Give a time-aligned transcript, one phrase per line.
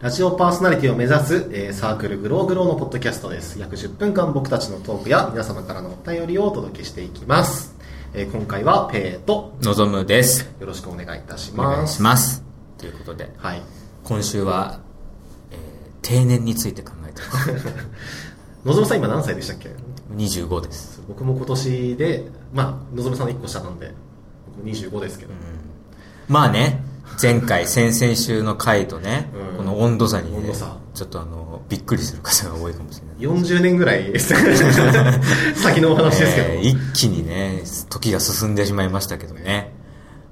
[0.00, 3.58] ラジオパーソナリティを目指す、えーサークルグローグローのポッドキャストです。
[3.58, 7.76] 約10分間僕たちのトークや皆様からのお便りをお届けしていきます。
[8.14, 10.50] えー今回はペイとのぞむです。
[10.58, 11.94] よろしくお願いいたしお願います。
[11.96, 12.42] します。
[12.78, 13.62] ということで、はい。
[14.04, 14.80] 今週は、
[15.50, 15.58] えー
[16.00, 17.50] 定年について考えてます。
[18.64, 19.68] のぞむさん今何歳でしたっけ
[20.16, 21.02] ？25です。
[21.08, 23.92] 僕も今年で、まあ、のぞむさんの1個下なんで、
[24.56, 25.32] 僕も25ですけど。
[26.26, 26.82] まあね、
[27.20, 30.52] 前回、先々週の回とね、うんこの温度差にね
[30.94, 33.16] ちょっとあの、びっくりする方が多いかもしれない。
[33.40, 36.48] 40年ぐらい先のお話ですけど。
[36.48, 39.72] えー一気にね、時が進んでしまいましたけどね。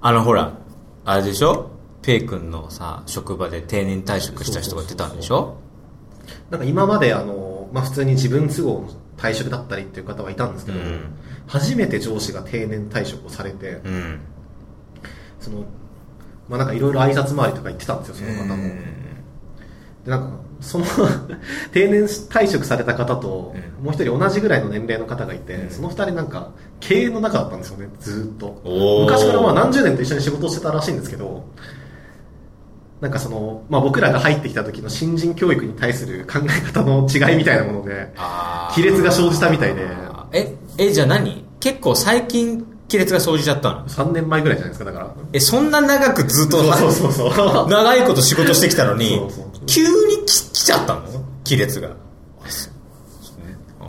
[0.01, 0.59] あのほら、
[1.05, 1.71] あれでしょ？
[2.03, 5.59] ペイ君のさ、職場で定年退職した人が出たんでしょ？
[6.51, 11.01] なんか今まであの、まあ、普通に自分都合の退職だったりっていう方はいたんですけど、うん
[11.47, 14.21] 初めて上司が定年退職をされて、うん。
[15.41, 15.65] その、
[16.49, 18.55] まあなんかいろいろ挨拶回りとか言ってたんですよ、その方も。
[18.55, 18.79] うん。
[20.05, 20.31] で、なんか、
[20.61, 20.85] その
[21.73, 23.85] 定年退職された方と、うん。
[23.85, 25.71] もう一人同じぐらいの年齢の方がいて、うん。
[25.71, 28.63] その二人なんか、経営の中だったんですよね、ずーっと。
[29.05, 31.45] 昔からまあ何十年と一緒に仕事をしてたらしいんですけど、
[33.01, 38.13] なんかその、まあ僕らが入ってきた時の新人教育に対する考え方の違いみたいなもので、
[38.75, 39.87] 亀裂が生じたみたいで、
[40.33, 41.45] え、え、じゃあ何？
[41.61, 45.15] 結構最近亀裂が生じちゃったの3年前ぐらいじゃないですか、だから。
[45.33, 47.69] え、そんな長くずっとそうそうそうそう。
[47.69, 51.03] 長いこと仕事してきたのにそうそうそう、急にき来ちゃったの？
[51.45, 51.91] 亀裂が。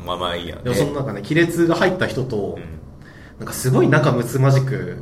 [0.06, 0.58] まあまあいいや。
[0.64, 2.80] でもそのなんかね、亀裂が入った人と、うん
[3.40, 5.02] なんかすごい仲睦まじく、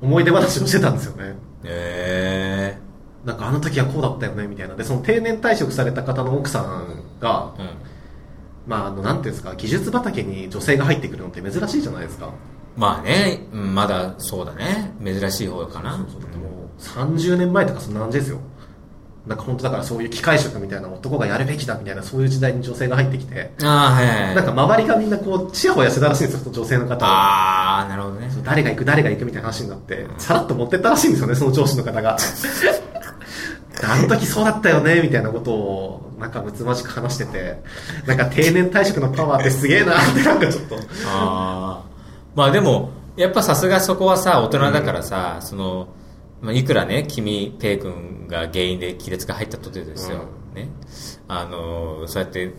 [0.00, 1.34] 思い出話をしてたんですよね。
[1.64, 2.78] え
[3.24, 4.76] なんかあの時はこうだったよね、みたいな。
[4.76, 7.60] で、その定年退職された方の奥さんが、ー。
[7.60, 7.68] うん。
[8.68, 12.30] まああの、なんていうんですか、技術畑に女性が入ってくるのって珍しいじゃないですか。
[12.76, 14.92] まあね、うんまだそうだね。
[15.04, 15.96] 珍しい方かな。
[15.96, 18.38] そうそうだってもう30年前とかそんな感じですよ。
[19.28, 24.34] なんか本当だからそういう機械職みたいな男がやるべきだみたいなそういう時代に女性が入ってきて、ああ、はいはいはい。
[24.36, 27.12] なんか周りがみんなこう、チヤホヤしてたらしいんですよ、女性の方は。
[27.12, 28.30] ああ、なるほどね。
[28.42, 32.16] 誰が行く誰が行くみたいな話になって、さらっと持ってったらしいんですよね、その上司の方が。
[33.84, 37.60] あの時そうだったよね、みたいなことを、なんかむつまじく話してて、
[38.06, 40.76] なんか定年退職のパワーってすげえなってなんかちょっと。
[41.06, 41.88] ああ。
[42.34, 45.88] まあでも、やっぱさすがそこはさ、大人だからさ、その、
[46.40, 50.26] まあ、いくらね、君、ペイ君が原因で亀裂が入ったとてですよ。
[50.54, 50.68] ね。
[51.26, 52.54] あの、そうやって、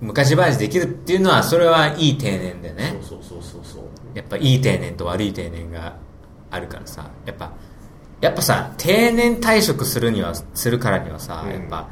[0.00, 2.98] 昔話できるっていうのは、それはいい定年でね。
[3.02, 3.84] そうそうそうそう。
[4.14, 5.96] やっぱいい定年と悪い定年が
[6.50, 7.52] あるからさ、やっぱ、
[8.20, 11.88] やっぱさ、定年退職するには、するからにはさ、うんやっぱ、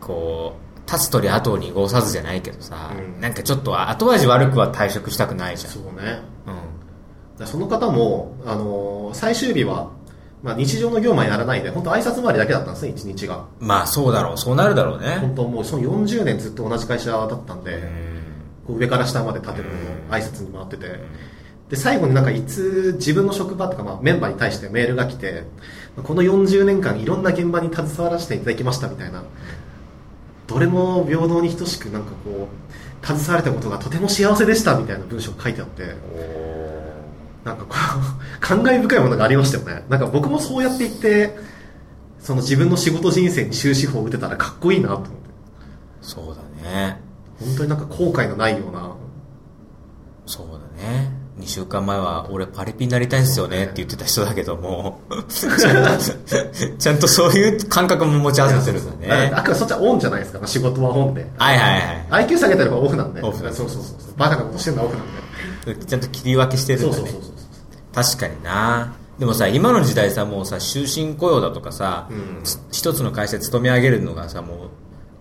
[0.00, 5.72] こう、立つ鳥後を濁さずじゃないけどさ、うんなんかちょっと後味悪くは退職したくないじゃん。
[5.72, 6.20] そうね。
[7.38, 7.46] うん。
[7.46, 9.90] その方も、あのー最終日は、
[10.42, 13.46] まあ日常の業務はやらないで、本当挨拶回りだけだったんですね、一日が。
[13.60, 15.18] まあそうだろう、そうなるだろうね。
[15.20, 17.78] 本当もうその40年ずっと同じ会社だったんで、う
[18.10, 18.14] ん
[18.66, 19.74] こう上から下まで立てるのを
[20.10, 20.98] 挨拶に回ってて、
[21.70, 25.44] で、最後になんかいつ自分の職場とか、まあ、メンバーに対してメールが来て、
[26.02, 29.22] この40年間いろんな現場に携わらせていただきましたみたいな、
[30.46, 35.94] どれも平等に等しくなんかこう、携われたことがとても幸せでしたみたいな文章が書いてあって、
[37.44, 39.84] なんかこう、 感慨深いものがありましたよね。
[39.88, 41.36] なんか僕もそうやって言って、
[42.20, 45.12] その自分の仕事人生に終止符を打てたらかっこいいなと思って。
[46.00, 47.00] そうだね。
[47.38, 48.93] 本当になんか後悔のないような。
[51.44, 59.32] 2週間前は俺パリピになりたいんですよねって言ってた人だけども、ちゃんとちゃんとそういう感覚も持ち合わせてるんだね。
[59.34, 61.26] あくまそっちはオンじゃないですか、仕事はオンで。
[61.36, 63.22] はいはいはい IQ 下げてればオフなんで。
[63.22, 64.16] オフだそうそうそうそう。
[64.16, 65.86] バカなことしてるのはオフなんで。
[65.86, 66.94] ちゃんと切り分けしてるんだね。
[66.94, 67.34] そうそうそうそう。
[67.94, 74.70] 確かになでもさ今の時代さもうさ終身雇用だとかさ、うんつ一つの会社で勤め上げるのがさもう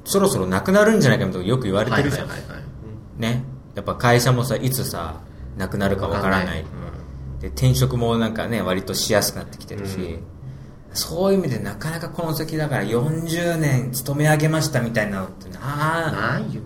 [0.06, 2.64] そろそろなくなるんじゃないかみたいなよく言われてるじゃん、はいはいはいはい
[3.22, 3.44] ね
[3.76, 5.22] やっぱ会社もさいつさ
[5.58, 6.64] なくなるかわからないう
[7.38, 10.24] んで転職もなんかね割としやすくなってきてるし、うん
[10.96, 16.62] そういう意味でなかなかこの先だから40年勤め上げましたみたいなのってなないよ。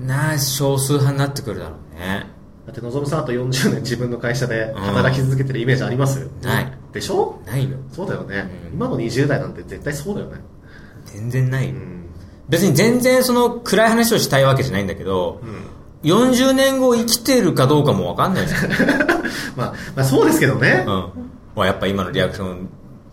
[0.00, 0.06] うん。
[0.06, 2.26] な少数派になってくるだろうね
[2.66, 6.28] だって、のぞむさんあと40年自分の会社で働き続けてるイメージあります？
[6.42, 7.40] ないでしょ？
[7.46, 8.50] ないよそうだよね。
[8.66, 10.36] うん今の20代なんて絶対そうだよね。
[11.06, 12.04] 全然ないよ、うん。
[12.50, 15.40] 別に全然その暗い話をしたいわけじゃないんだけど、
[16.02, 18.70] 40年後生きてるかどうかもわかんないじゃん。
[19.56, 20.84] まあ、まあそうですけどね。
[20.86, 20.92] うん。
[21.54, 22.68] まあやっぱ今のリアクション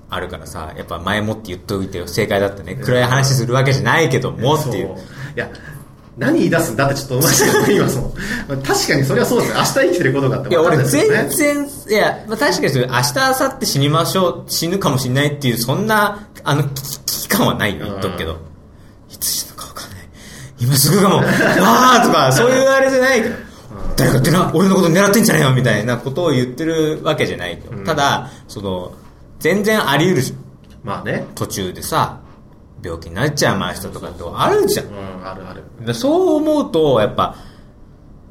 [0.09, 2.75] あるからさ、やっぱ前もって言っておいてよ正解だったね。
[2.75, 4.87] 暗い話するわけじゃないけどもっていう。
[4.87, 4.89] い
[5.35, 5.49] や、
[6.17, 8.13] 何言い出すんだってちょっと思いましたけど、今その、
[8.47, 9.55] まあ確かにそれはそうですよ。
[9.57, 18.37] 明日生きてることがあっていや、俺全然、いや、まあ、確かにそれ明日、明後日死にましょう、死ぬかもしれないっていう、そんな、あの、危機間はないよ、言っとくけど。
[19.11, 19.48] いつ。
[20.59, 23.35] 今すぐかも、わーとか、そういうあれじゃないけど、
[23.95, 27.57] 誰かってな、俺のこと狙ってんじゃねえよみたいなことを言ってるわけじゃないよ。
[27.85, 28.93] ただ、その、
[29.39, 30.37] 全然あり得るじゃん。
[30.83, 31.25] まあね。
[31.35, 32.19] 途中でさ、
[32.83, 34.87] 病気になっちゃうま人とかってあるじゃん。
[34.87, 35.63] うん、あるある。
[35.85, 37.35] でそう思うと、やっぱ、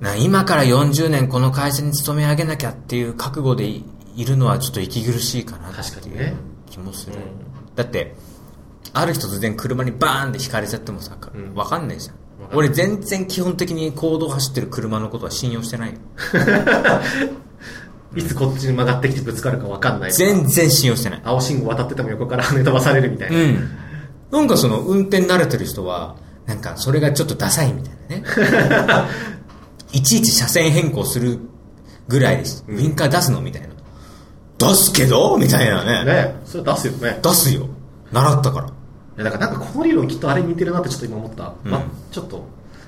[0.00, 3.84] な今から40年この会社に勤め上げなきゃっていう覚悟でい
[4.16, 6.34] いるのはちょっと息苦しいかなっていう確かにね
[6.70, 7.16] 気もする。
[7.16, 7.22] うん
[7.78, 8.16] だって、
[8.98, 12.16] ある日突然車にバーンって引かれちゃってもさ、うんわかんないじゃん。
[12.52, 15.98] 俺全然基本的に行動走ってる車のことは信用してないよ。
[18.16, 21.20] いつこっちに曲がってきてぶつかるか分かんない全然信用してない。
[21.24, 23.36] 青信号渡ってても横から跳ね飛ばされるみたいな。
[23.36, 23.68] うん。
[24.30, 26.16] なんかその運転慣れてる人は、
[26.46, 28.24] なんかそれがちょっとダサいみたいなね。
[29.92, 31.38] いちいち車線変更する
[32.08, 32.64] ぐらいです。
[32.66, 33.68] ウインカー出すのみたいな。
[34.58, 36.04] 出すけどみたいなね。
[36.04, 37.20] ねそれ出すよね。
[37.22, 37.68] 出すよ。
[38.10, 38.77] 習ったから。
[39.18, 41.52] いやだからなんかこの理論きっとあれに似てるなってちょっと今思った。
[41.64, 41.82] うんまあ
[42.12, 42.44] ちょっと、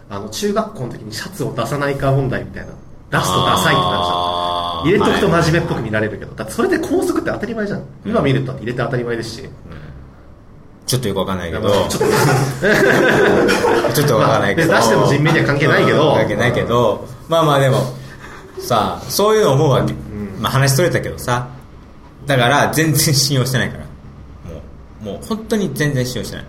[0.09, 2.73] あの、中学校の時にシャツを出さないか問題みたいな。
[3.11, 3.77] 出すとダサいってなるじゃん。
[4.15, 6.33] あー入れとくと真面目っぽく見られるけど。
[6.35, 7.83] だってそれで高速って当たり前じゃん。
[8.07, 9.49] 今見ると入れて当たり前ですし。
[10.87, 11.63] ちょっとよくわかんないけど。
[11.63, 14.73] まあちょっとちょっとわからないけど。
[14.73, 17.79] まあ出しても人命には関係ないけどうん関係ないけど、まあまあでも、
[18.61, 19.93] さあ、そういうの思うわけ。
[19.93, 19.97] ん
[20.41, 21.49] まあ話取れたけどさ。
[22.27, 23.85] だから、全然信用してないから。
[25.01, 26.47] もう、本当に全然信用してない。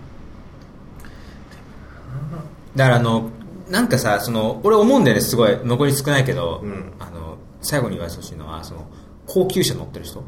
[2.75, 3.29] だからあの、
[3.69, 5.57] なんかさ、その、俺思うんだよね、すごい。
[5.63, 8.87] 残り少ないけど、うんあの、最後に言わせてほしいのは、その、
[9.27, 10.19] 高級車乗ってる人。
[10.19, 10.25] うん。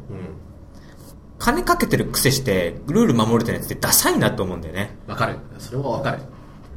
[1.38, 4.96] 金かけてる癖して、ルール守れてないやつってダサいなと思うんだよね。
[5.06, 5.36] わかる。
[5.58, 6.18] それはわかる。